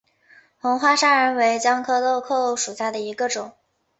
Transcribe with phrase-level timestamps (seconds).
[0.59, 3.53] 红花砂仁为姜科豆蔻属下的一个种。